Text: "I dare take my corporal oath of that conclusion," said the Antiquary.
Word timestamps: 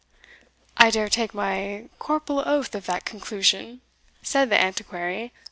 "I 0.77 0.89
dare 0.89 1.09
take 1.09 1.31
my 1.35 1.87
corporal 1.99 2.39
oath 2.43 2.73
of 2.73 2.87
that 2.87 3.05
conclusion," 3.05 3.81
said 4.23 4.49
the 4.49 4.59
Antiquary. 4.59 5.31